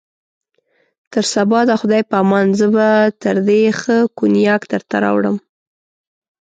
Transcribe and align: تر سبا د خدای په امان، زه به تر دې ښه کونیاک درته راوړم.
تر 1.13 1.25
سبا 1.33 1.59
د 1.65 1.71
خدای 1.81 2.01
په 2.09 2.15
امان، 2.23 2.47
زه 2.59 2.67
به 2.75 2.87
تر 3.23 3.35
دې 3.47 3.61
ښه 3.79 3.97
کونیاک 4.17 4.61
درته 4.73 4.95
راوړم. 5.03 5.37